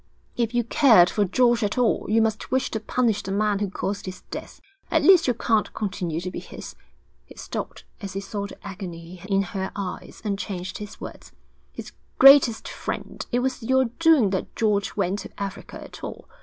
'If 0.35 0.55
you 0.55 0.63
cared 0.63 1.11
for 1.11 1.25
George 1.25 1.61
at 1.63 1.77
all, 1.77 2.07
you 2.09 2.23
must 2.23 2.49
wish 2.49 2.71
to 2.71 2.79
punish 2.79 3.21
the 3.21 3.31
man 3.31 3.59
who 3.59 3.69
caused 3.69 4.07
his 4.07 4.21
death. 4.31 4.59
At 4.89 5.03
least 5.03 5.27
you 5.27 5.35
can't 5.35 5.71
continue 5.75 6.19
to 6.21 6.31
be 6.31 6.39
his' 6.39 6.75
he 7.27 7.35
stopped 7.35 7.83
as 8.01 8.13
he 8.13 8.19
saw 8.19 8.47
the 8.47 8.57
agony 8.65 9.21
in 9.29 9.43
her 9.43 9.71
eyes, 9.75 10.19
and 10.25 10.39
changed 10.39 10.79
his 10.79 10.99
words 10.99 11.33
'his 11.71 11.91
greatest 12.17 12.67
friend. 12.67 13.27
It 13.31 13.41
was 13.43 13.61
your 13.61 13.85
doing 13.99 14.31
that 14.31 14.55
George 14.55 14.95
went 14.95 15.19
to 15.19 15.29
Africa 15.39 15.79
at 15.83 16.03
all. 16.03 16.27